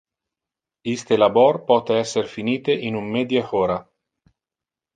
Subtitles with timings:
[0.93, 3.79] Iste labor pote esser finite in un medie hora.